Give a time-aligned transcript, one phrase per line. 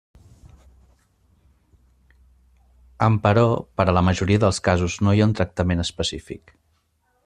[3.09, 3.45] Emperò,
[3.81, 6.57] per a la majoria dels casos no hi ha un tractament específic.